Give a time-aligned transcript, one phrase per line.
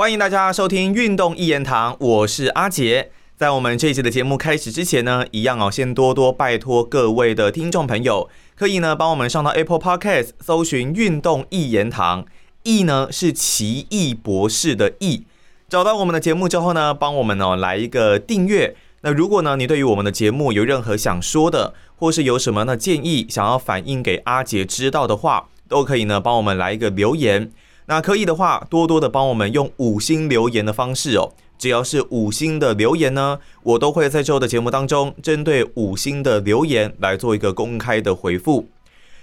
[0.00, 3.10] 欢迎大家收听《运动一言堂》，我是阿杰。
[3.36, 12.24] 在我们这一集的节目开始之前呢，一样哦，先多多拜托各位的听众朋友，可以呢帮我们上到 Apple Podcast 搜寻“运动一言堂”，
[12.64, 15.26] 易呢是奇异博士的易。
[15.68, 18.74] 找到我们的节目之后呢，帮我们哦来一个订阅。
[19.02, 27.52] 那如果呢你对于我们的节目有任何想说的，或是有什么呢建议想要反映给阿杰知道的话，都可以呢帮我们来一个留言。
[27.90, 31.32] 那可以的话，多多的帮我们用五星留言的方式哦。
[31.58, 38.68] 只要是五星的留言呢，我都会在之后的节目当中，针对五星的留言来做一个公开的回复。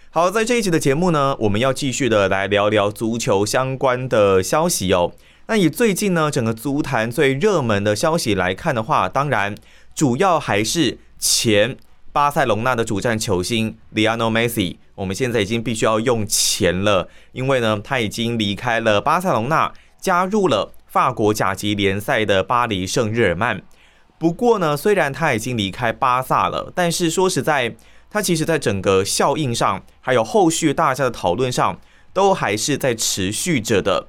[0.10, 5.14] 好，在这一集的节目呢，我们要继续的来聊聊足球相关的消息哦。
[5.48, 9.56] 那以最近呢整个足坛最热门的消息来看的话，当然
[9.96, 11.78] 主要还是前
[12.18, 14.78] 巴塞隆纳的主战球星 Lionel Messi。
[14.96, 20.74] 我们现在已经必须要用钱了，因为呢他已经离开了巴塞隆纳，加入了。
[20.88, 23.62] 法国甲级联赛的巴黎圣日耳曼，
[24.18, 27.76] 不过呢，虽然他已经离开巴萨了，但是说实在，
[28.10, 31.80] 他其实在整个效应上，还有后续大家的讨论上，
[32.14, 34.08] 都还是在持续着的。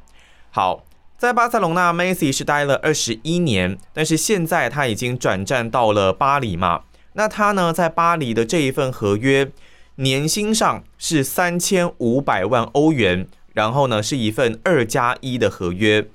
[0.50, 0.82] 好，
[1.18, 6.84] 在巴塞隆纳，Messi 是待了二十一年，但是现在他已经转战到了巴黎嘛。
[7.18, 9.50] 那他呢，在巴黎的这一份合约，
[9.96, 16.06] 年薪上是三千五百万欧元，然后呢，是一份二加一的合约。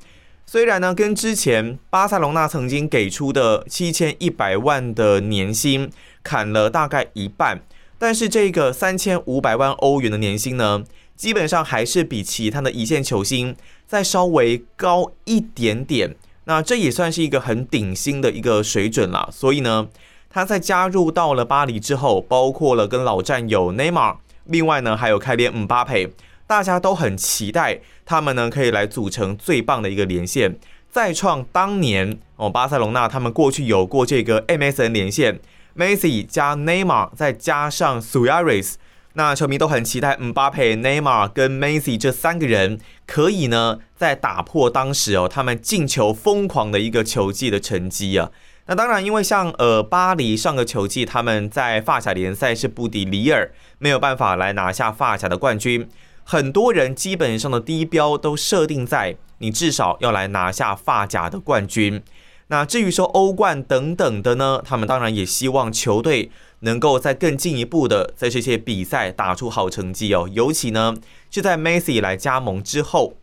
[0.46, 5.92] 虽然呢，跟之前巴塞隆纳曾经给出的七千一百万的年薪
[6.24, 7.60] 砍了大概一半，
[8.00, 10.86] 但是这个三千五百万欧元的年薪呢，
[11.18, 13.54] 基本上还是比其他的一线球星
[13.86, 16.16] 再稍微高一点点。
[16.46, 19.30] 那这也算是一个很顶薪的一个水准了。
[19.34, 19.90] 所以呢，
[20.34, 26.10] 他在加入到了巴黎之后，包括了跟老战友内马尔，另外呢还有开连姆巴佩。
[26.48, 30.58] 大家都很期待他们呢，可以来组成最棒的一个连线，
[30.90, 35.40] 再创当年哦，巴塞隆纳他们过去有过这个 MSN 连线
[35.78, 38.74] ，Messi 加 Neymar 再加上 Suarez，
[39.14, 48.32] 那球迷都很期待姆巴佩、Neymar 跟 Messi 这三个人可以呢，再打破当时哦他们进球疯狂的一个球技的成绩啊。
[48.66, 55.88] 那当然，因为像呃巴黎上个球季他们在法甲联赛是不敌里尔，没有办法来拿下法甲的冠军。
[56.24, 62.02] 很多人基本上的低标都设定在你至少要来拿下发甲的冠军。
[62.48, 70.30] 那至于说欧冠等等的呢，他们当然也希望球队能够在更进一步的在这些比赛打出好成绩哦。
[70.32, 70.96] 尤其呢
[71.30, 73.16] 是在 Messi 来加盟之后，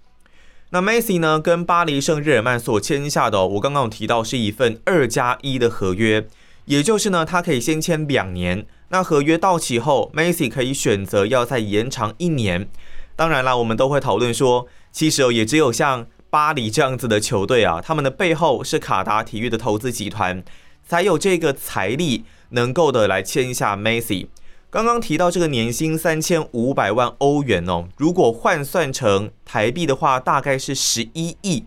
[0.72, 6.28] 那 Messi 呢跟巴黎圣日耳曼所签下的，我刚刚有提到是一份二加一的合约，
[6.66, 8.64] 也就是呢他可以先签两年。
[8.90, 12.68] 那合约到期后，Messi 可以选择要再延长一年。
[13.16, 20.44] 当然啦，我们都会讨论说，其实哦，也只有像巴黎这样子的球队啊，他们的背后是卡达体育的投资集团，
[20.86, 24.28] 才有这个财力能够的来签下 Messi。
[24.70, 31.64] 刚刚提到这个年薪三千五百万欧元哦，如果换算成台币的话，大概是十一亿，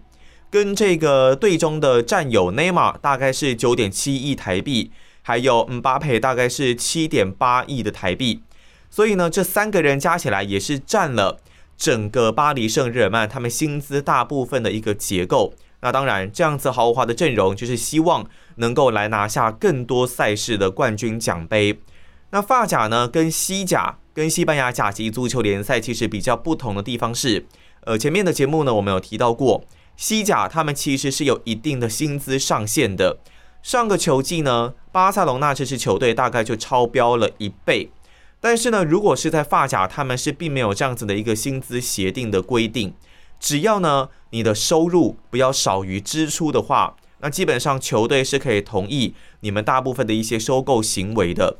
[0.49, 4.91] 跟这个队中的战友内马尔大概是九点七亿台币。
[5.25, 8.41] 还有姆巴佩大概是七点八亿的台币，
[8.89, 11.39] 所以呢，这三个人加起来也是占了
[11.77, 15.53] 整个巴黎圣日耳曼他们薪资大部分的一个结构。
[15.79, 18.25] 那当然，这样子豪华的阵容就是希望
[18.55, 21.79] 能够来拿下更多赛事的冠军奖杯。
[22.33, 27.45] 那发甲呢，跟西甲、跟西班牙甲级足球联赛其实比较不同的地方是，
[27.81, 29.63] 呃，前面的节目呢，我们有提到过，
[29.95, 33.19] 西甲他们其实是有一定的薪资上限的。
[33.61, 37.91] 上个球季呢，巴塞隆纳这支球队大概就超标了一倍。
[38.41, 42.95] 但是呢，如果是在发甲，他们是并没有这样子的一个薪资协定的规定。
[43.39, 51.57] 只要呢你的收入不要少于支出的话，那基本上球队是可以同意你们大部分的一些收购行为的。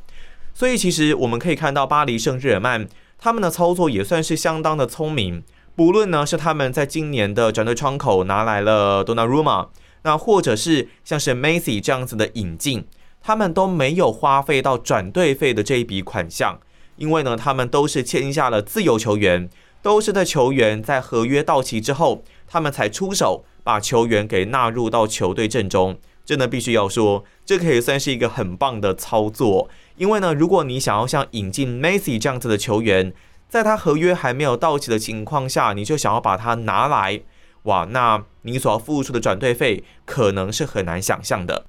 [0.53, 5.43] 所以其实我们可以看到，巴黎圣日耳曼他们的操作也算是相当的聪明。
[5.75, 9.69] 不论呢是他们在今年的转队窗口拿来了多纳鲁马。
[10.05, 12.85] 那或者是像是 Macy 这样子的引进，
[13.21, 16.59] 他们都没有花费到转队费的这一笔款项，
[16.97, 19.49] 因为呢，他们都是签下了自由球员，
[19.81, 25.97] 都是在球员在合约到期之后，他们才出手把球员给纳入到球队阵中。
[26.25, 33.13] 真的必须要说，这可以算是一个很棒的操作，因为呢，如果你想要像引进 Messi 这样子的球员，
[33.49, 37.21] 在他合约还没有到期的情况下，你就想要把他拿来。
[37.63, 41.65] 哇，那你所要付出的转队费可能是很难想象的。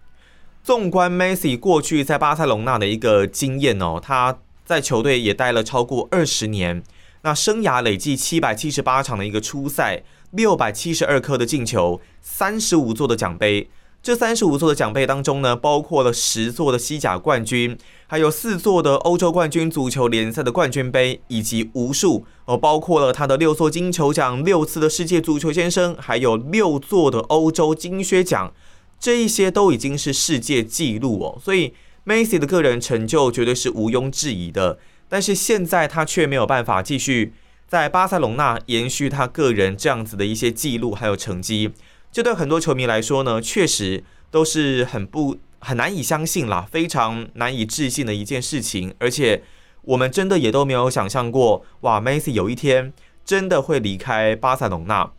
[0.63, 6.83] 纵观 Messi 过去在巴塞隆纳的一个经验哦，他在球队也待了超过二十年，
[7.23, 13.69] 那生涯累计七百七十八场的一个初赛，六百七十二颗的进球，三十五座的奖杯。
[14.05, 17.75] 这三十五座的奖杯当中呢，包括了十座的西甲冠军，
[18.07, 28.53] 还有四座的欧洲冠军足球联赛的冠军杯，以及无数哦，包括了他的六座金球奖、六次的世界足球先生，还有六座的欧洲金靴奖，
[29.01, 31.41] 这一些都已经是世界纪录哦。
[31.43, 31.73] 所以
[32.05, 34.79] ，Messi 的个人成就绝对是毋庸置疑的。
[35.09, 37.33] 但是现在他却没有办法继续
[37.67, 41.73] 在巴塞隆纳延续他个人这样子的一些记录还有成绩。
[42.15, 48.95] 这对很多球迷来说呢，确实都是很不很难以相信啦，非常难以置信的一件事情。
[49.01, 49.43] 而且
[49.83, 52.93] 我们真的也都没有想象过，哇，Messi 有一天
[53.25, 55.11] 真的会离开巴塞隆纳。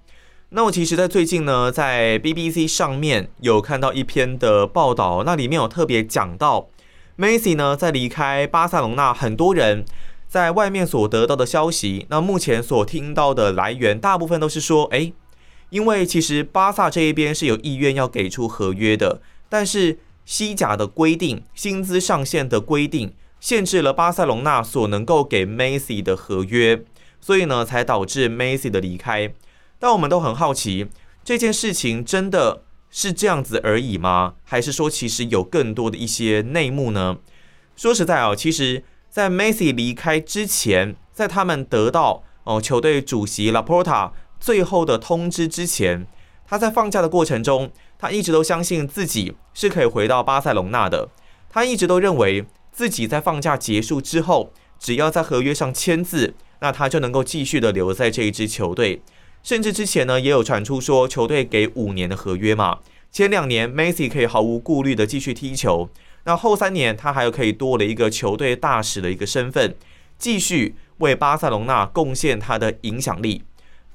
[0.51, 6.69] 那我其实，在最近呢，在 BBC 上面有看到一篇的报道，那里面有特别讲到
[7.18, 9.83] ，Messi 呢在离开巴塞隆纳，很多人
[10.30, 15.12] 在外面所得到的消息，那目前所听到的来源，大部分都是说，哎。
[15.70, 26.84] 因为其实巴萨这一边是有意愿要给出合约的，但是西甲的规定、薪资上限的规定，限制了巴塞隆纳所能够给梅西的合约，
[27.20, 29.34] 所以呢，才导致梅西的离开。
[29.78, 30.88] 但我们都很好奇，
[31.24, 34.36] 这件事情真的是这样子而已吗？
[34.44, 37.18] 还是说其实有更多的一些内幕呢？
[37.76, 44.14] 说实在哦，其实，在梅西离开之前，在他们得到哦球队主席拉波塔。
[44.45, 46.06] 最后的通知之前，
[46.47, 51.09] 他在放假的过程中，他一直都相信自己是可以回到巴塞隆纳的。
[51.50, 59.01] 他一直都认为自己在放假结束之后，只要在合约上签字，那他就能够继续的留在这一支球队。
[59.42, 62.77] 甚至之前呢，也有传出说球队给五年的合约嘛，
[63.12, 65.89] 前两年 Messi 可以毫无顾虑的继续踢球，
[66.25, 69.75] 那后三年他还有可以多了一个球队大使的一个身份，
[70.19, 73.42] 继续为巴塞隆纳贡献他的影响力。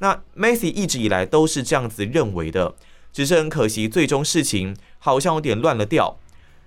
[0.01, 2.75] 那 Messi 一直以来都是这样子认为的，
[3.13, 6.19] 只是很可惜，最终事情好像有点乱了调。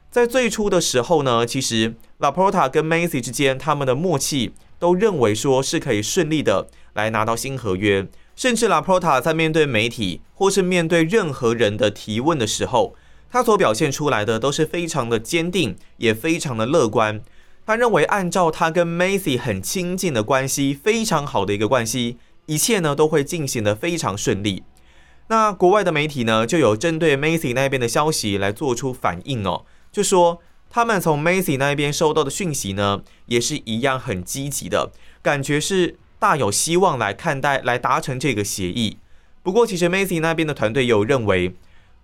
[0.09, 12.93] 在最初的时候呢，其实 Laporta 跟 Messi 之间他们的默契都认为说是可以顺利的来拿到新合约，甚至 Laporta 在面对媒体或是面对任何人的提问的时候，
[13.31, 17.19] 他所表现出来的都是非常的坚定，也非常的乐观。
[17.65, 22.17] 他认为按照他跟 Messi 很亲近的关系，非常好的一个关系。
[22.45, 24.63] 一切呢都会进行的非常顺利。
[25.27, 34.91] 那国外的媒体呢就有针对 Macy 那边的消息来做出反应哦，就说他们从 Macy 那边收到的讯息呢也是一样很积极的，
[35.21, 38.97] 感觉是大有希望来看待来达成这个协议。
[39.41, 41.55] 不过其实 Macy 那边的团队有认为，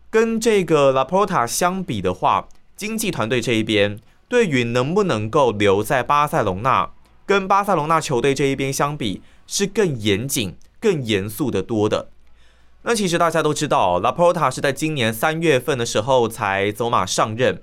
[0.10, 6.92] 跟这个 Laporta 相比的话，经济团队这一边对于能不能够留在巴塞隆纳，
[7.30, 9.22] 跟巴塞隆纳球队这一边相比。
[9.52, 12.10] 是更严谨、更严肃的多的。
[12.84, 17.60] 那其实大家都知道，拉波塔是在今年三月份的时候才走马上任。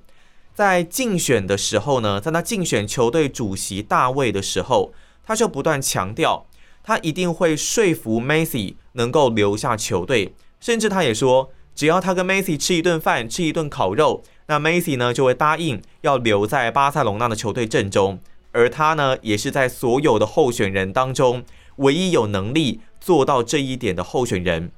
[0.52, 4.92] 在竞选的时候呢，在他竞选球队主席大卫的时候，
[5.24, 6.46] 他就不断强调，
[6.82, 10.34] 他一定会说服梅西能够留下球队。
[10.58, 18.18] 甚至他也说，只要他跟梅西吃一顿饭、吃一顿烤肉，那梅西呢就会答应要留在巴塞隆纳的球队阵中。
[18.56, 21.44] 而他呢，也是在所有的候选人当中。
[21.76, 24.72] 唯一有能力做到这一点的候选人，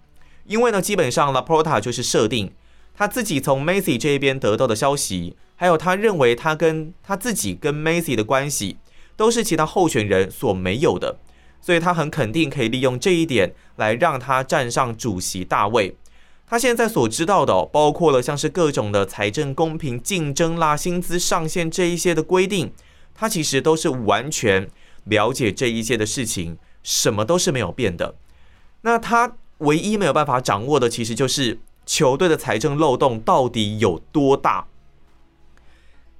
[0.47, 2.51] 因为呢，基本上 Laporta 就是设定
[2.93, 8.79] 他自己从 Messi 这边得到的消息，还有他认为他跟他自己跟 Messi 的关系，
[9.17, 11.21] 都是其他候选人所没有的，
[11.61, 15.97] 所以他很肯定可以利用这一点来让他站上主席大位。
[16.49, 22.73] 他现在所知道的，包括了像是各种的财政公平竞争啦、薪资上限这一些的规定，
[23.19, 24.71] 他其实都是完全
[25.05, 26.57] 了解这一些的事情。
[26.81, 28.15] 什么都是没有变的，
[28.81, 34.69] 那他唯一没有办法掌握的，其实就是球队的财政漏洞到底有多大。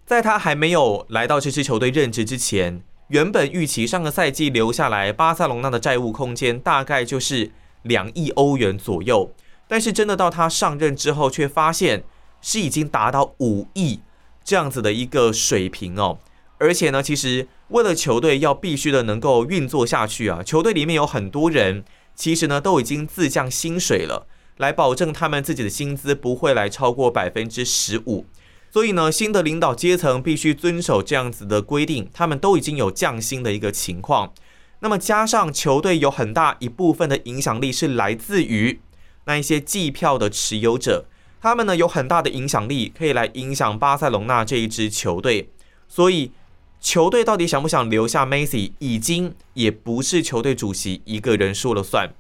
[0.05, 7.53] 在他还没有来到这支球队任职之前，原本预期上个赛季留下来巴塞隆纳的债务空间大概就是
[7.83, 9.33] 两亿欧元左右，
[9.69, 12.03] 但是真的到他上任之后，却发现
[12.43, 14.01] 是已经达到五亿
[14.45, 16.19] 这样子的一个水平哦。
[16.59, 21.85] 而且呢，其实为了球队要必须的能够运作下去啊，球队里面有很多人，
[22.17, 28.27] 其实呢都已经自降薪水了，来保证他们自己的薪资不会来超过百分之十五。
[28.73, 34.33] 所以呢，新的领导阶层必须遵守这样子的规定，他们都已经有降薪的一个情况。
[34.81, 38.81] 那么加上球队有很大一部分的影响力是来自于
[39.27, 41.07] 那一些计票的持有者，
[41.41, 45.51] 他们呢有很大的影响力，可以来影响巴塞隆纳这一支球队，
[45.87, 46.33] 所以。
[46.81, 52.11] 球队到底想不想留下 Messi，已经也不是球队主席一个人说了算。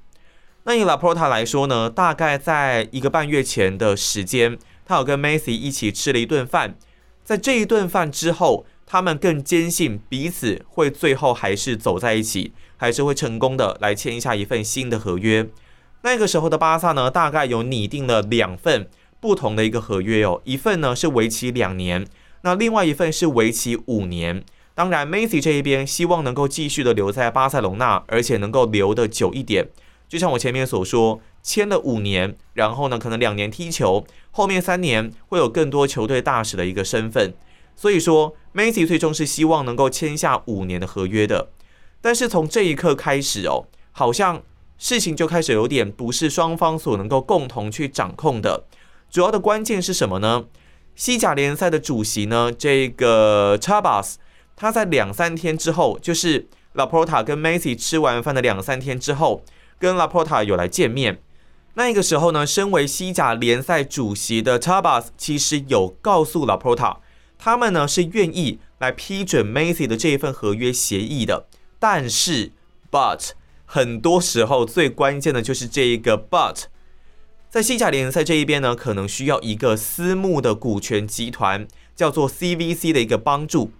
[0.65, 6.77] 那以 Laporta 来说呢，大概在一个半月前的时间，他有跟 Macy 一起吃了一顿饭。
[7.25, 15.49] 在这一顿饭之后，他们更坚信彼此会最后还是走在一起，还是会成功的来签下一份新的合约。
[16.03, 18.89] 那个时候的巴萨呢，大概有拟定了两份
[19.21, 22.07] 不同的一个合约哦，一份呢是为期两年，
[22.43, 24.45] 那另外一份是为期五年。
[24.75, 29.69] 当然，Macy 这一边希望能够继续的留在巴塞隆纳，而且能够留的久一点。
[30.09, 37.35] 就像我前面所说，签了五年，然后呢，可能两年踢球，后面三年会有更多球队大使的一个身份。
[37.75, 41.51] 所以说，Messi 最终是希望能够签下五年的合约的。
[42.01, 44.43] 但是从这一刻开始哦，好像
[44.79, 48.65] 事情就开始有点不是双方所能够共同去掌控的。
[49.11, 50.45] 主要的关键是什么呢？
[50.99, 54.17] 西甲联赛的主席呢，这个 Chabas，
[54.57, 59.43] 他在两三天之后，就是 Laporta 跟 Messi 吃完饭的两三天之后。
[59.81, 61.23] 跟拉波塔有来见面，
[61.75, 66.99] 那个时候呢，身为西甲联赛主席的 Chabas 其实有告诉拉波塔，
[67.39, 71.47] 他们呢是愿意来批准 Messi 的这一份合约协议的。
[71.79, 72.51] 但是
[72.91, 73.31] ，but
[73.65, 76.65] 很多时候最关键的就是这一个 but，
[77.51, 83.71] 在西甲联赛这一边呢，可能需要一个私募的股权集团，叫做 CVC 的一个帮助，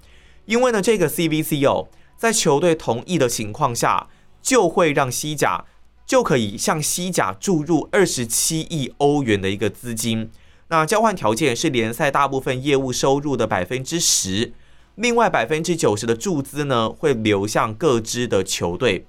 [0.47, 4.09] 因为呢，这个 CVC 哦，在球队同意的情况下，
[4.43, 5.65] 就会让西甲。
[6.07, 10.31] 就可以向西甲注入二十七亿欧元的一个资金，
[10.69, 14.55] 那交换条件是联赛大部分业务收入的百分之十，
[14.95, 19.05] 另外百分之九十的注资呢会流向各支的球队。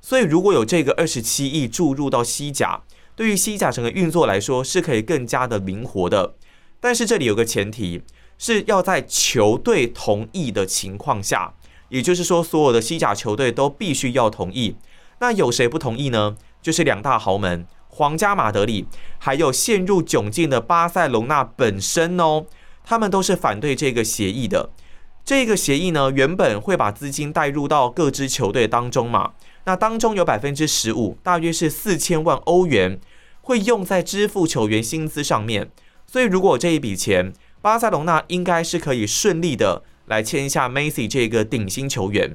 [0.00, 2.80] 所以如果有这个二十七亿注入到西甲，
[3.18, 6.36] 对于西甲整个运作来说是可以更加的灵活的。
[6.78, 8.00] 但是这里有个前提，
[8.38, 11.52] 是要在球队同意的情况下，
[11.88, 14.76] 也就是说所有的西甲球队都必须要同意。
[15.18, 16.36] 那有谁不同意呢？
[16.62, 18.86] 就是两大豪门皇家马德里，
[19.18, 22.46] 还有陷入窘境的巴塞隆纳本身哦，
[22.84, 24.70] 他们都是反对这个协议的。
[25.28, 29.34] 这个协议呢，原本会把资金带入到各支球队当中嘛，
[29.66, 32.98] 那当中有百分之十五，大约是四千万欧元，
[33.42, 35.70] 会用在支付球员薪资上面。
[36.06, 37.30] 所以如果这一笔钱，
[37.60, 42.34] 巴塞隆纳应该是可以顺利的来签下 Macy 这个顶薪球员。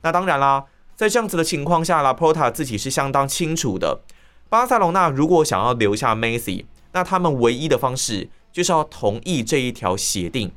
[0.00, 0.64] 那当然啦。
[0.96, 4.00] 在这样子的情况下拉波塔自己是相当清楚的。
[4.48, 10.52] 巴塞罗那如果想要留下 Macy，那他们唯一的方式就是要同意这一条协定。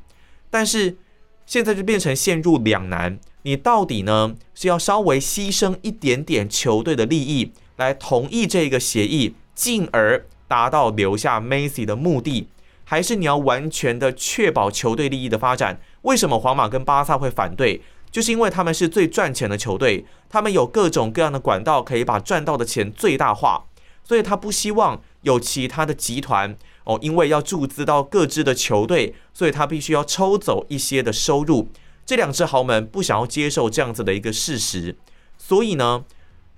[0.50, 0.98] 但是
[1.46, 12.48] 现在就变成陷入两难，你到底呢是要稍微牺牲一点点球队的利益来同意这个协议，进而达到留下 Messi 的目的，
[12.84, 15.80] 还是你要完全的确保球队利益的发展？
[16.04, 17.82] 为什么皇马跟巴萨会反对？
[18.12, 23.66] 就是因为他们是最赚钱的球队，他们有各种各样的管道可以把赚到的钱最大化，
[24.04, 31.70] 所以他不希望有其他的集团哦，因为要注资到各支的球队，所以他必须要抽走一些的收入。
[32.06, 34.96] 这两支豪门不想要接受这样子的一个事实，
[35.38, 36.04] 所以呢，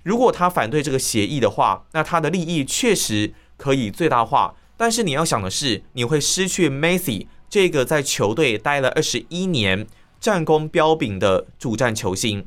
[0.02, 4.54] 如果他反对这个协议的话，那他的利益确实可以最大化。
[4.76, 9.86] 但是你要想的是，你会失去 Messi 这个在球队待了二十一年。
[10.18, 12.46] 战功彪炳的主战球星，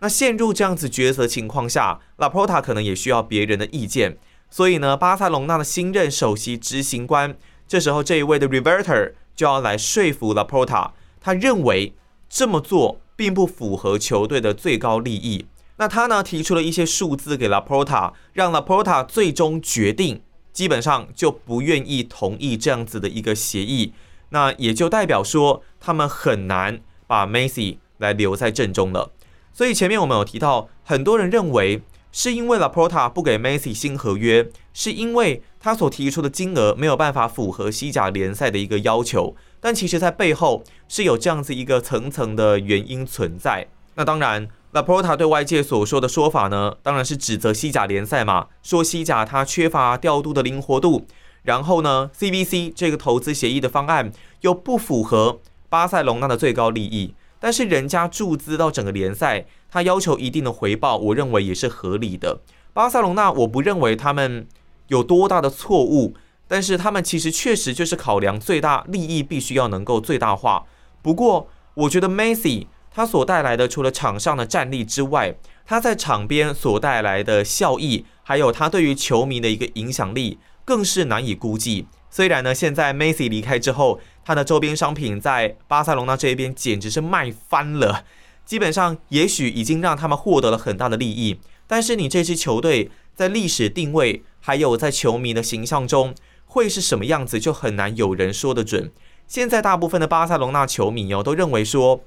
[0.00, 4.18] 那陷入这样子抉择情况下，拉波塔可能也需要别人的意见。
[4.54, 11.92] 所以呢，巴塞隆纳的新任首席执行官，这时候这一位的 Reverter 就要来说服拉波塔，他认为
[12.28, 15.46] 这么做并不符合球队的最高利益。
[15.78, 23.92] 那他呢提出了一些数字给拉波塔，让拉波塔最终决定，基本上就不愿意同意这样子的一个协议。
[24.28, 26.80] 那也就代表说，他们很难。
[27.08, 29.10] 把 Macy 来留在阵中了，
[29.52, 31.82] 所以前面我们有提到，很多人认为
[32.16, 39.34] 是因为 Laporta 不给 Messi 新合约，是因为他所提出的金额没有办法符合西甲联赛的一个要求。
[39.58, 43.66] 但其实，在背后是有这样子一个层层的原因存在。
[43.96, 51.08] 那当然，Laporta 对外界所说的说法呢，当然是指责西甲联赛嘛，说西甲它缺乏调度的灵活度，
[51.42, 55.40] 然后呢，CBC 这个投资协议的方案又不符合。
[55.68, 57.12] 巴塞隆纳的最高利益，
[57.44, 62.40] 但是人家注资到整个联赛，他要求一定的回报，我认为也是合理的。
[62.72, 64.46] 巴塞隆纳，我不认为他们
[64.88, 66.14] 有多大的错误，
[66.48, 70.64] 但是他们其实确实就是考量最大利益，必须要能够最大化。
[71.02, 75.36] 不过，我觉得 Messi 他所带来的，除了场上的战力之外，
[75.66, 81.88] 他在场边所带来的效益，还有他对于球迷的一个影响力，更是难以估计。
[82.14, 88.04] 虽然呢，现在 Messi 离开之后，他的周边商品在巴塞隆纳这边简直是卖翻了，
[88.44, 91.40] 基本上也许已经让他们获得了很大的利益。
[91.66, 96.14] 但是你这支球队在历史定位还有在球迷的形象中
[96.46, 98.92] 会是什么样子，就很难有人说得准。
[99.26, 102.04] 现在大部分的巴塞隆纳球迷哦，都认为说，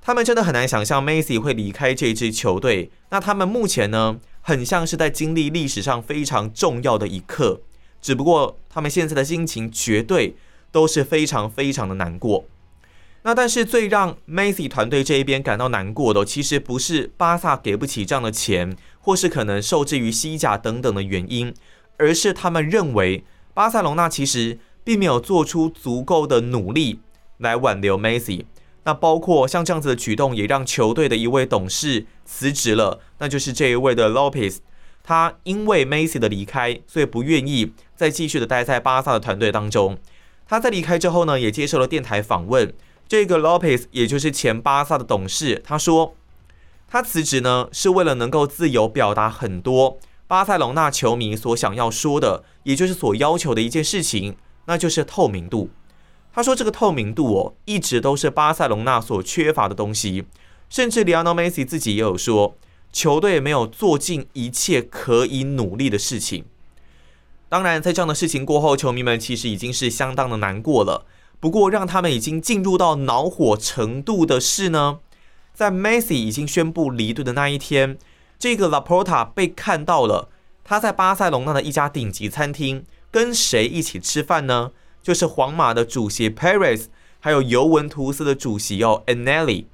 [0.00, 2.90] 他们真的很难想象梅西会离开这支球队。
[3.10, 7.60] 那他们目前呢，很像是在经历历史上非常重要的一刻，
[8.00, 10.36] 只不过他们现在的心情绝对
[10.70, 12.44] 都是非常非常的难过。
[13.22, 21.52] 那但是最让 Messi 团队这一边感到难过的，其实不是巴萨给不起这样的钱，或是可能受制于西甲等等的原因，
[21.96, 27.00] 而是他们认为巴塞隆纳其实并没有做出足够的努力
[27.38, 28.44] 来挽留 Messi。
[28.84, 34.58] 那包括像这样子的举动，也让球队的一位董事辞职了，那就是这一位的 Lopez。
[35.02, 39.98] 他因为 Messi 的离开，所以不愿意再继续的待在巴萨的团队当中。
[40.46, 42.72] 他在离开之后呢，也接受了电台访问。
[43.08, 46.14] 这个 Lopez 也就是前巴萨的董事，他说，
[46.86, 54.36] 他辞职呢是为了能够自由表达很多巴塞隆纳球迷所想要说的，也就是所要求的一件事情，
[54.66, 55.70] 那就是透明度。
[56.32, 60.24] 他说，这个透明度哦，一直都是巴塞隆纳所缺乏的东西，
[60.68, 62.54] 甚至 Lionel Messi 自己也有说，
[62.92, 66.44] 球队没有做尽一切可以努力的事情。
[67.48, 71.06] 当然，在这样的事情过后，球迷们其实已经是相当的难过了。
[71.40, 74.98] 不过，让他们已经进入到恼火程度的是呢，
[75.54, 77.96] 在 Messi 已经宣布离队的那一天，
[78.38, 80.28] 这个 Laporta 被看到了，
[80.62, 84.72] 他在巴塞隆纳的一家顶级餐厅跟谁一起吃饭呢？
[85.02, 86.86] 就是皇马的主席 Paris，
[87.20, 89.64] 还有尤文图斯的主席哦 Anelli，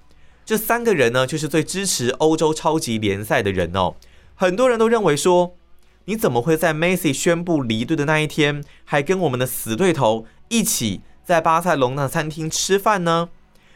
[0.45, 3.97] 这三个人呢，就是最支持欧洲超级联赛的人哦。
[4.37, 5.57] 很多人都认为说，
[6.07, 11.01] 你怎么会在 Messi 宣布离队的那一天，还跟我们的死对头一起？
[11.25, 13.31] 在巴塞隆纳餐厅吃饭呢，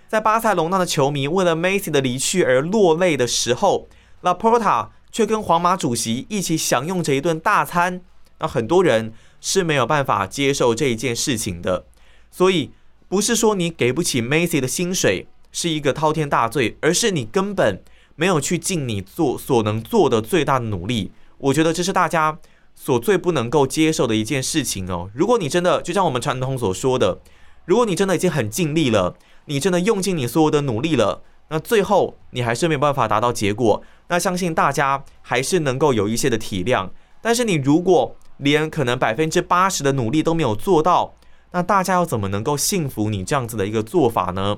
[0.06, 3.88] 在巴塞隆纳的球迷为了梅西的离去而落泪的时候，
[4.20, 8.02] 拉波塔却跟皇马主席一起享用着一顿大餐。
[8.40, 11.86] 那很多人是没有办法接受这一件事情的。
[12.30, 12.70] 所以
[13.08, 17.82] 不是说你给不起梅西的薪水是一个滔天大罪，而是你根本
[18.14, 21.12] 没有去尽你做所能做的最大的努力。
[21.38, 22.38] 我觉得这是大家
[22.74, 25.10] 所最不能够接受的一件事情哦。
[25.14, 27.20] 如果你真的就像我们传统所说的。
[27.64, 36.88] 如果你真的已经很尽力了，你真的用尽你所有的努力了，那最后你还是没有办法达到结果，那相信大家还是能够有一些的体谅。
[37.20, 41.12] 但是你如果连可能百分之八十的努力都没有做到，
[41.52, 44.56] 那大家又怎么能够信服你这样子的一个做法呢？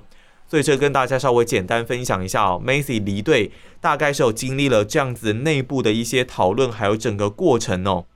[0.50, 8.06] 所以这跟大家稍微简单分享一下哦，Macy 离队大概是有经历了这样子内部的一些讨论，还有整个过程哦。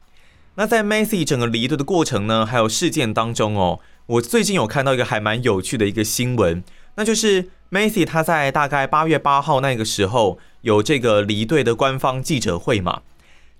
[0.56, 3.78] 那在 Macy 整个离队的过程呢，还有事件当中哦。
[4.06, 6.62] 我最近有看到一个还蛮有趣的一个新闻，
[6.96, 13.02] 那就是 Macy 他在大概八月八号那个时候有这个离队的官方记者会嘛，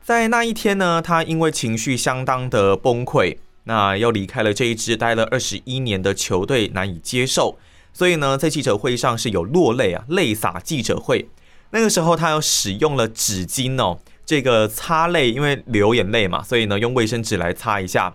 [0.02, 7.56] 在那一天呢，他因为情绪相当的崩溃，那要离开了这一支待了二十一年的球队，难以接受，
[7.94, 11.28] 所以呢，在记者会上是有落泪啊，泪洒记者会。
[11.70, 18.14] 那个时候他又使用了纸巾哦，这个擦泪，因为流眼泪嘛，所以呢，用卫生纸来擦一下。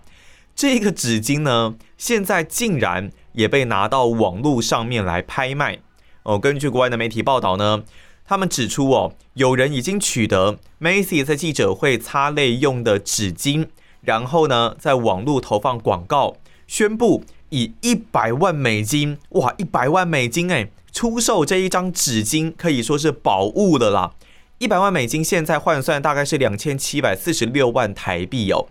[0.53, 5.79] 这个纸巾呢，现在竟然也被拿到网络上面来拍卖
[6.23, 6.37] 哦。
[6.37, 7.83] 根据国外的媒体报道呢，
[8.25, 13.67] 他们指出哦，有人已经取得 Macy 在记者会擦泪用的纸巾，
[14.01, 16.35] 然后呢，在网络投放广告，
[16.67, 24.13] 宣布以一百万美金哇，一百万美金哎，出售这一张纸巾，可以说是宝物了啦。
[24.57, 28.67] 一百万美金现在换算大概是两千七百四十六万台币哦。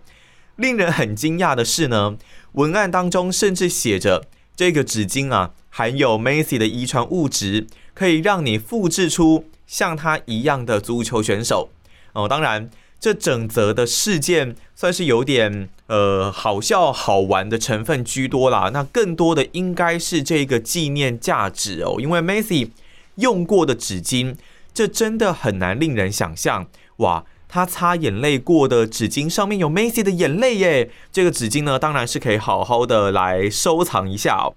[0.55, 2.17] 令人很惊讶的是呢，
[2.53, 11.69] 文案当中甚至写着这个纸巾啊含有 Macy 的遗传物质，可以让你复制出像他一样的足球选手
[12.13, 12.27] 哦。
[12.27, 18.71] 当然，这整则的事件算是有点呃好笑好玩的成分居多啦。
[18.71, 22.69] 那更多的应该是这个纪念价值哦，因为 Macy
[23.15, 24.35] 用过的纸巾，
[24.73, 27.25] 这真的很难令人想象哇。
[27.51, 34.53] 他擦眼泪过的纸巾上面有 Macy 的眼泪耶，这个纸巾呢，当然是可以好好的来收藏一下哦。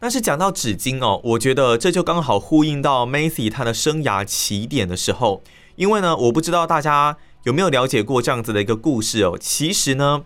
[0.00, 5.42] 但是讲到纸巾哦，我觉得这就刚好呼应到 Macy 他的生涯起点的时候，
[5.74, 9.36] 因为呢，我不知道大家有没有了解过这样子的一个故事哦。
[9.38, 10.22] 其实呢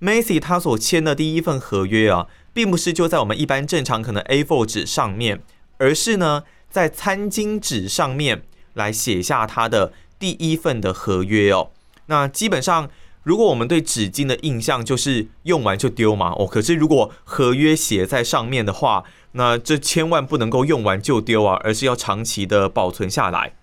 [0.00, 5.42] Macy 他所签的第一份合约啊，并不是就在我们一般正常可能 A4 纸上面，
[5.78, 8.42] 而是呢，在餐巾纸上面
[8.74, 9.92] 来写下他的。
[10.20, 11.70] 第一份的合约哦，
[12.04, 12.90] 那基本上，
[13.22, 23.54] 如果我们对纸巾的印象就是用完就丢嘛哦，可是如果合约写在上面的话，那这千万不能够用完就丢啊，而是要长期的保存下来。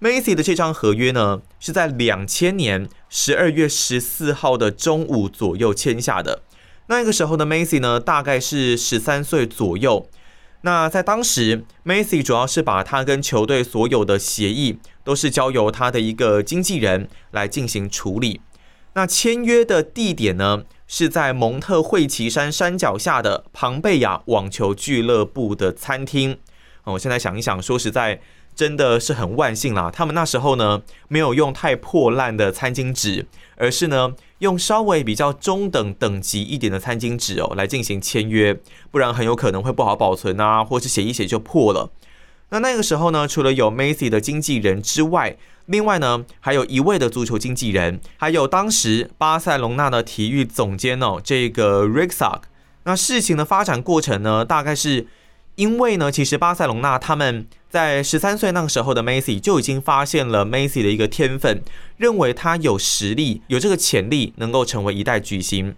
[0.00, 6.40] Macy 的这张合约呢，是在两千年十二月十四号的中午左右签下的。
[6.86, 10.08] 那个时候的 Macy 呢，大概是十三岁左右。
[10.62, 18.40] 那在当时，Macy 主要是把他跟球队所有的协议，都是交由他的一个经纪人来进行处理。
[18.94, 26.38] 那签约的地点呢，是在蒙特惠奇山山脚下的庞贝亚网球俱乐部的餐厅。
[26.84, 28.22] 我现在想一想，说实在。
[28.54, 29.90] 真的是很万幸啦！
[29.90, 38.60] 他们那时候呢，没有用太破烂的餐巾纸，而是呢用稍微比较中等等级一点的餐巾纸哦来进行签约，
[38.90, 41.90] 不然很有可能会不好保存啊，或是写一写就破了。
[42.50, 52.40] 那那个时候呢，除了有 Macy 的经纪人之外，另外呢还有一位的足球经纪人，还有当时巴塞隆纳的体育总监哦，这个 Rixak。
[52.84, 55.06] 那事情的发展过程呢，大概是。
[55.56, 61.62] 因为呢，其实巴塞隆纳他们在十三岁那个时候的 Macy 就已经发现了 Macy 的一个天分，
[61.96, 65.74] 认为他有实力，有这个潜力能够成为一代巨星。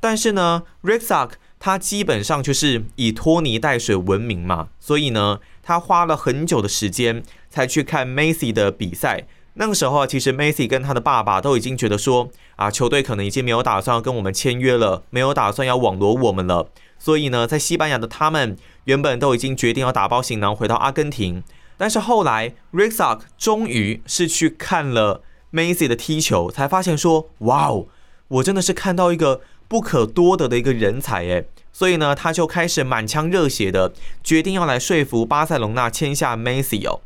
[0.00, 9.26] 但是呢，Rixak 他基本上就是以拖泥带水闻名嘛，所以呢，他花了很久的时间才去看 Macy 的比赛。
[9.54, 16.70] 那个时候啊，其实 Macy 跟他的爸爸都已经觉得说，啊，球队可能已经没有打算要跟我们签约了，没有打算要网罗我们了。
[16.98, 21.42] 所以呢，在西班牙的他们原本都已经决定要打包行囊回到阿根廷，
[21.76, 27.86] 但是后来 Rixak 终于是去看了 Macy 的踢球，才发现说，哇哦，
[28.28, 31.46] 我真的是看到一个不可多得的一个人才诶。
[31.72, 33.92] 所以呢，他就开始满腔热血的
[34.24, 37.00] 决定要来说服巴塞隆纳签下 Macy 哦。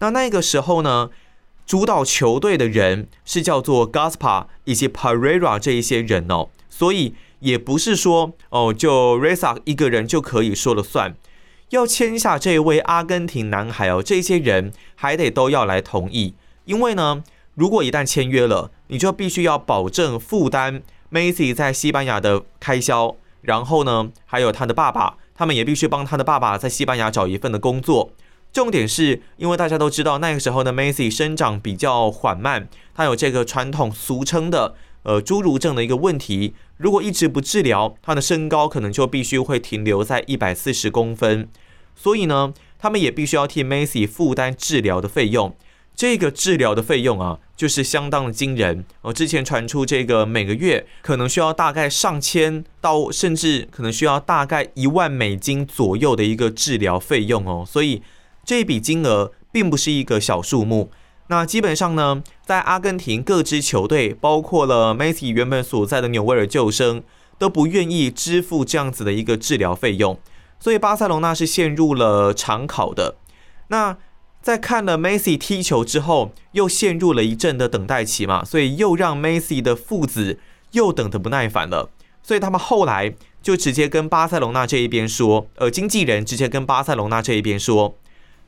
[0.00, 1.10] 那那个时候呢，
[1.66, 7.14] 主导球队的人是叫做 Gaspar 以及 Pereira 这一些人哦，所以。
[7.40, 11.14] 也不是说哦，就 Reza 一个人就可以说了算，
[11.70, 16.34] 要签下这位阿根廷男孩哦，这些人还得都要来同意。
[16.64, 17.22] 因为呢，
[17.54, 28.12] 如果一旦签约了，你就必须要保证负担 Macy 在西班牙的开销，然后呢，还有他的爸爸，他们也必须帮他的爸爸在西班牙找一份的工作。
[28.52, 34.74] 重点是因为大家都知道，那个时候的 Macy 生长比较缓慢，他有这个传统俗称的。
[35.04, 41.48] 呃，侏儒症的一个问题，如果一直不治疗，他的身高可能就必须会停留在一百四十公分。
[41.94, 45.54] 所以呢，他们也必须要替 Macy 负担治疗的费用。
[45.96, 48.84] 这个治疗的费用啊，就是相当的惊人。
[49.02, 57.64] 哦，之前传出这个每个月可能需要大概上千到甚至可能需要大概一万美金左右的一个治疗费用哦。
[57.66, 58.00] 所以
[58.44, 60.92] 这笔金额并不是一个小数目。
[61.28, 67.02] 那基本上呢，在阿根廷各支球队，包括了 Macy 原本所在的纽维尔救生，
[67.38, 70.18] 都不愿意支付这样子的一个治疗费用，
[70.58, 73.16] 所以巴塞隆纳是陷入了长考的。
[73.68, 73.98] 那
[74.40, 80.38] 在看了 Macy 踢球之后，又陷入了一阵的等待期嘛，所以又让 Macy 的父子
[80.72, 81.90] 又等得不耐烦了，
[82.22, 87.98] 所以他们后来就直接跟巴塞隆纳这一边说，呃，经纪人直接跟巴塞隆纳这一边说，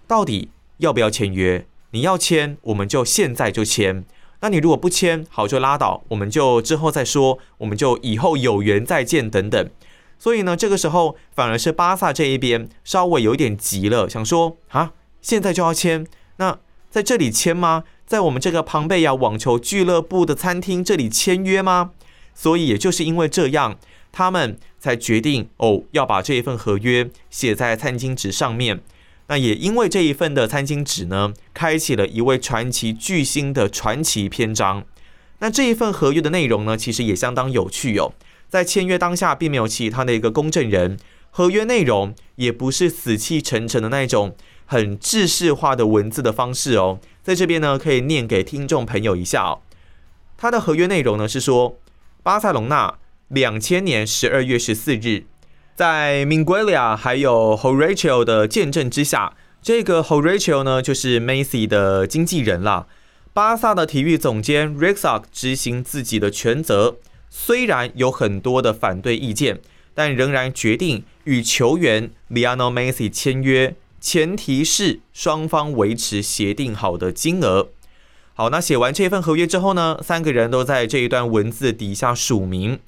[0.07, 1.67] 到底要不要签约？
[1.91, 4.05] 你要签，我们就现在就签。
[4.41, 9.71] 那你如果不签，好就拉倒，我们就之后再说，我们就以后有缘再见等等。
[10.19, 16.07] 所以呢，这个时候反而是巴萨这一边稍微有点急了，想说啊，现在就要签？
[16.37, 16.59] 那
[16.91, 17.85] 在这里签吗？
[18.07, 21.91] 在我们这个庞贝亚网球俱乐部的餐厅这里签约吗？
[22.35, 23.79] 所以也就是因为这样，
[24.11, 28.81] 他们才决定哦，要把这一份合约写在餐巾纸上面。
[29.31, 34.85] 那也因为这一份的餐巾纸呢，开启了一位传奇巨星的传奇篇章。
[35.39, 38.13] 那这一份合约的内容呢，其实也相当有趣哦。
[38.49, 40.99] 在签约当下，并没有其他的一个公证人，
[41.31, 44.35] 合约内容也不是死气沉沉的那种
[44.67, 46.99] 很制式化的文字的方式哦。
[47.23, 49.61] 在这边呢，可以念给听众朋友一下哦。
[50.37, 51.79] 他的合约内容呢是说，
[52.25, 55.27] 巴塞隆纳两千年十二月十四日。
[55.81, 62.87] 在 Minguelia 还有 Horatio 的见证之下，这个 Horatio 呢就是 Macy 的经纪人啦。
[63.33, 66.97] 巴萨的体育总监 Rixak 执行自己的权责，
[67.31, 69.63] 虽然有很多的反对意见，
[69.95, 77.69] 但仍然决定与球员 Lionel Macy 签约，前提是双方维持协定好的金额。
[78.35, 82.79] 好，那写完这份合约之后呢，三个人都在这一段文字底下署名。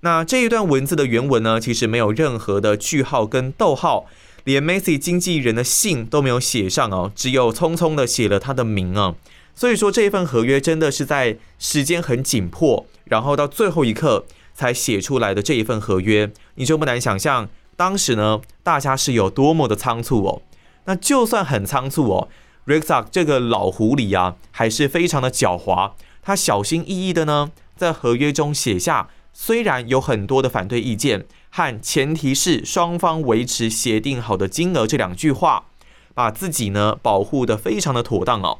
[0.00, 4.06] 那这一段文字的原文呢，其实没有任何的句号跟逗号，
[4.44, 9.14] 连 Macy 经纪人的信都没有写上哦，只有匆匆的写了他的名啊。
[9.54, 20.42] 所以说这一份合约真的是在时间很紧迫，然后到最后一刻才写出来的这一份合约，你就不难想象当时呢大家是有多么的仓促哦。
[20.84, 22.28] 那就算很仓促哦
[22.66, 25.92] Rexach 这个老狐狸啊，还是非常的狡猾。
[26.22, 29.08] 他小心翼翼的呢，在合约中写下，
[29.40, 35.66] 虽然有很多的反对意见，和前提是双方维持协定好的金额这两句话，
[36.12, 38.58] 把自己呢保护的非常的妥当哦。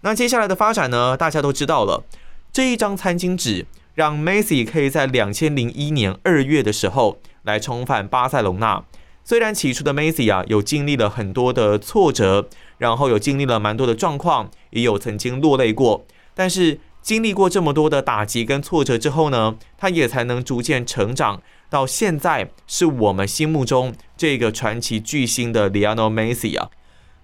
[0.00, 2.02] 那接下来的发展呢，大家都知道了，
[2.50, 8.82] 这一张餐巾纸让 Macy 可以在两千零一年二月的时候来重返巴塞隆纳。
[9.22, 12.48] 虽然起初的 Macy 啊，有经历了很多的挫折，
[12.78, 16.06] 然后有经历了蛮多的状况，也有曾经落泪过。
[16.34, 21.40] 但是经历过这么多的打击跟挫折之后呢，他也才能逐渐成长，
[21.70, 26.68] 到现在是我们心目中这个传奇巨星的 Lionel Messi 啊。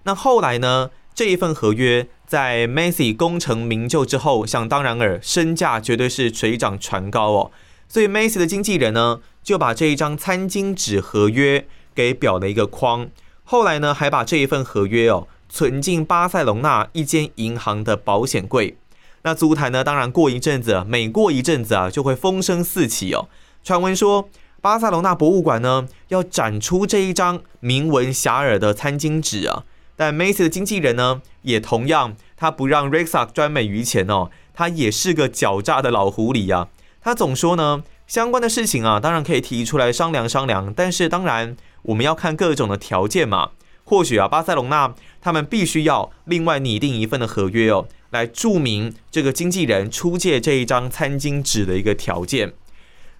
[0.03, 7.51] 那后来呢，这一份合约在 Messi 功成名就之后，想当然尔，身价绝对是水涨船高哦。
[7.89, 11.67] 所以 Messi 的经纪人呢，就把这一张餐巾纸合约。
[11.95, 13.07] 给裱了一个框，
[13.43, 18.75] 后来呢，还把这一份合约哦存进巴塞隆纳一间银行的保险柜。
[19.23, 23.27] 那足坛呢，当然过一阵子，每过一阵子啊，就会风声四起哦。
[23.63, 24.29] 传闻说，
[24.61, 29.63] 巴塞隆纳博物馆呢要展出这一张铭文遐迩的餐巾纸啊。
[29.95, 36.67] 但 Macy 的经纪人呢，也同样，他不让 Rexac 专美于前哦，他也是个狡诈的老狐狸呀。
[37.01, 41.55] 他总说呢，相关的事情啊，当然可以提出来商量商量，但是当然。
[41.87, 43.49] 我们要看各种的条件嘛，
[43.83, 52.53] 或许啊，巴塞隆纳他们必须要另外拟定一份的合约哦，来注明这个经纪人出借这一张餐巾纸的一个条件。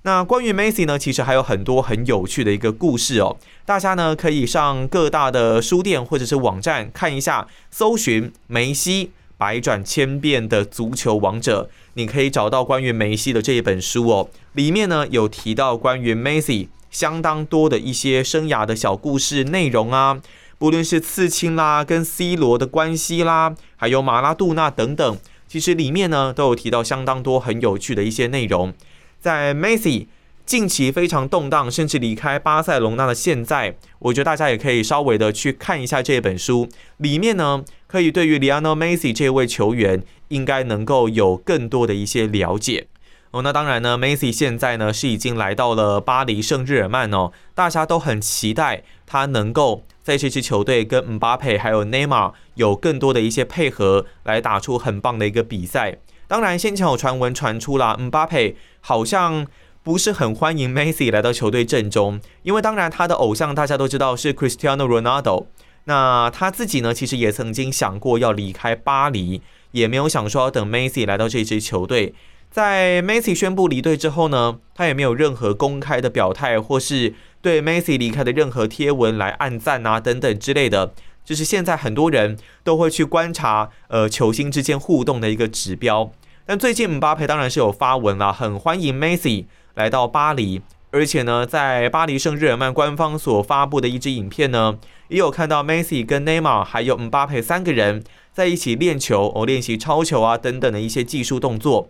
[0.04, 16.70] 那关于梅西呢，其实还有很多很有趣的一个故事哦，大家呢可以上各大的书店或者是网站看一下，搜寻梅西百转千变的足球王者，你可以找到关于梅西的这一本书哦，里面呢有提到关于梅西。
[16.92, 20.22] 相当多的一些生涯的小故事内容啊，
[20.64, 28.74] 不论是刺青啦、跟 C 罗的关系啦，还有马拉杜纳等等，其实里面呢都有提到相当多很有趣的一些内容。
[29.20, 30.08] 在 Messi
[30.46, 42.88] 近期非常动荡，甚至离开巴塞隆纳的现在，我觉得大家也可以稍微的去看一下这本书，里面呢可以对于 Lionel Messi 这位球员应该能够有更多的一些了解。
[43.32, 55.98] 哦，那当然呢，Messi 现在呢是已经来到了巴黎圣日耳曼哦，大家都很期待他能够在这支球队跟姆巴佩还有内马尔有更多的一些配合，来打出很棒的一个比赛。
[56.28, 59.48] 当然，先前有传闻传出了，姆巴佩好像
[59.82, 65.46] 不是很欢迎 Messi 来到球队阵中，因为当然他的偶像大家都知道是 Cristiano Ronaldo，
[65.86, 72.14] 那他自己呢其实也曾经想过要离开巴黎，也没有想说要等 Messi 来到这支球队。
[72.54, 80.94] 在 Macy 宣布离队之后呢，他也没有任何公开的表态，或是对 Macy 离开的任何贴文来暗赞啊等等之类的，
[81.26, 86.12] 就是现在很多人都会去观察呃球星之间互动的一个指标。
[86.46, 90.62] 但最近姆巴佩当然是有发文啦，很欢迎 Macy 来到巴黎，
[90.92, 101.90] 而且呢，在巴黎圣日耳曼官方所发布的一支影片呢，也有看到 Messi 跟内马尔还有姆巴佩三个人在一起练球，哦练习超球啊等等的一些技术动作。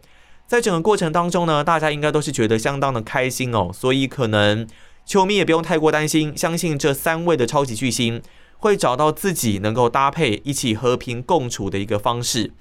[0.53, 4.67] 在整个过程当中呢，大家应该都是觉得相当的开心哦，所以可能
[5.03, 8.21] 球迷也不用太过担心，相信这三位的超级巨星
[8.59, 12.51] 会找到自己能够搭配一起和平共处的一个方式。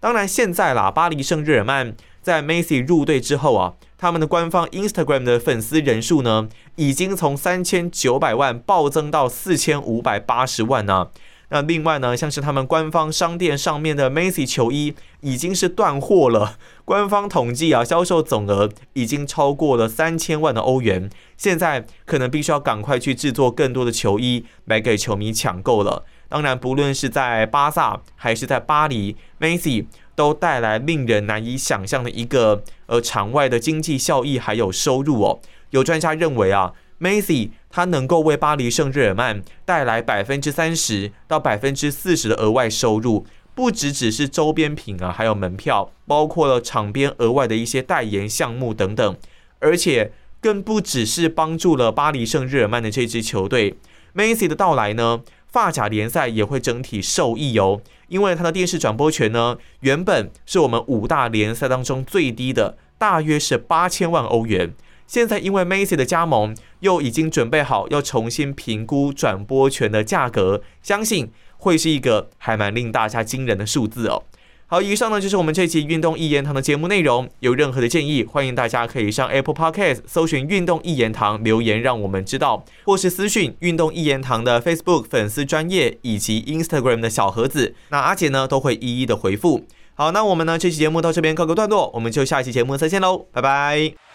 [0.00, 11.08] 当然，现在啦，巴黎圣日耳曼在 Messi 入队之后啊，他们的官方 Instagram 的粉丝人数呢，已经从三千九百万暴增到四千五百八十万呢。
[11.54, 16.56] 那另外呢，像是他们官方商店上面的 Messi 球衣已经是断货了。
[16.86, 21.10] 官方统计啊，销售总额已经超过了三千万的欧元。
[21.36, 26.06] 现在可能必须要赶快去制作更多的球衣来给球迷抢购了。
[26.30, 29.84] 当然，不论是在巴萨还是在巴黎，Messi
[30.14, 35.40] 都带来令人难以想象的一个呃场外的经济效益还有收入哦。
[35.68, 36.72] 有专家认为啊。
[37.02, 49.16] Messi 他能够为巴黎圣日耳曼带来百分之三十到百分之四十的额外收入，不只只是周边品啊，还有门票，包括了场边额外的一些代言项目等等，
[49.60, 53.76] 而且更不只是帮助了巴黎圣日耳曼的这支球队。
[54.14, 64.74] Messi 的到来呢，发甲联赛也会整体受益哦，因为他的电视转播权呢，原本是我们五大联赛当中最低的，大约是八千万欧元。
[65.12, 74.22] 现在因为 Macy 的加盟，又已经准备好要重新评估转播权的价格，相信会是一个还蛮令大家惊人的数字哦。
[74.66, 77.28] 好，以上呢就是我们这期运动一言堂的节目内容。
[77.40, 89.66] 有任何的建议，欢迎大家可以上 Apple Podcast 搜寻“运动一言堂”留言，让我们知道，或是私讯运动一言堂的 Facebook 粉丝专业以及 Instagram 的小盒子，那阿杰呢都会一一的回复。
[89.92, 94.11] 好，那我们呢这期节目到这边告个段落，我们就下一期节目再见喽，拜拜。